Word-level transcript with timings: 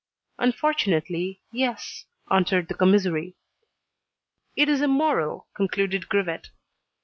"Unfortunately, 0.39 1.41
yes," 1.51 2.05
answered 2.31 2.69
the 2.69 2.73
commissary. 2.73 3.35
"It 4.55 4.67
is 4.67 4.81
immoral," 4.81 5.47
concluded 5.55 6.09
Grivet. 6.09 6.49